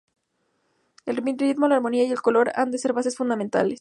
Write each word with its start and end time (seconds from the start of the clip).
El 1.05 1.15
ritmo, 1.17 1.67
la 1.67 1.75
armonía 1.75 2.03
y 2.05 2.11
el 2.11 2.23
color 2.23 2.51
han 2.55 2.71
de 2.71 2.79
ser 2.79 2.91
bases 2.93 3.15
fundamentales. 3.17 3.69